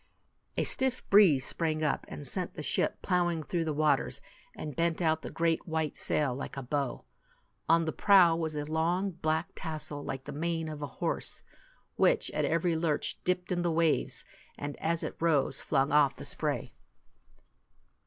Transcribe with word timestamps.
A 0.57 0.63
stiff 0.63 1.07
breeze 1.11 1.45
sprang 1.45 1.83
up, 1.83 2.05
and 2.07 2.27
sent 2.27 2.55
the 2.55 2.63
ship 2.63 3.03
plowing 3.03 3.43
through 3.43 3.65
the 3.65 3.71
waters, 3.71 4.19
and 4.55 4.75
bent 4.75 4.99
out 4.99 5.21
the 5.21 5.29
great 5.29 5.67
white 5.67 5.95
sail 5.95 6.33
like 6.33 6.57
a 6.57 6.63
bow. 6.63 7.05
On 7.69 7.85
the 7.85 7.91
prow 7.91 8.35
was 8.35 8.55
a 8.55 8.65
long 8.65 9.11
black 9.11 9.49
tassel 9.53 10.03
like 10.03 10.23
the 10.23 10.31
mane 10.31 10.69
of 10.69 10.81
a 10.81 10.87
horse, 10.97 11.43
which 11.97 12.31
at 12.31 12.45
every 12.45 12.75
lurch 12.75 13.23
dipped 13.23 13.51
in 13.51 13.61
the 13.61 13.69
waves, 13.71 14.25
and 14.57 14.75
as 14.77 15.03
it 15.03 15.15
rose 15.19 15.61
flung 15.61 15.91
off 15.91 16.15
the 16.15 16.25
spray. 16.25 16.73